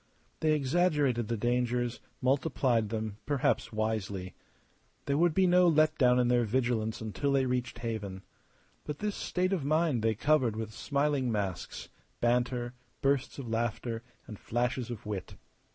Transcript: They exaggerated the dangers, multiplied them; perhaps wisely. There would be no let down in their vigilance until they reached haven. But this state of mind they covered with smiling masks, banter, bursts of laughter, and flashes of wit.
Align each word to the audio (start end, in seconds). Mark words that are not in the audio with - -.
They 0.39 0.53
exaggerated 0.53 1.27
the 1.27 1.37
dangers, 1.37 1.99
multiplied 2.23 2.89
them; 2.89 3.17
perhaps 3.27 3.71
wisely. 3.71 4.33
There 5.05 5.15
would 5.15 5.35
be 5.35 5.45
no 5.45 5.67
let 5.67 5.95
down 5.99 6.17
in 6.19 6.27
their 6.27 6.43
vigilance 6.43 7.01
until 7.01 7.31
they 7.33 7.45
reached 7.45 7.77
haven. 7.77 8.23
But 8.83 8.97
this 8.97 9.15
state 9.15 9.53
of 9.53 9.63
mind 9.63 10.01
they 10.01 10.15
covered 10.15 10.55
with 10.55 10.73
smiling 10.73 11.31
masks, 11.31 11.89
banter, 12.19 12.73
bursts 13.03 13.37
of 13.37 13.47
laughter, 13.47 14.01
and 14.25 14.39
flashes 14.39 14.89
of 14.89 15.05
wit. 15.05 15.35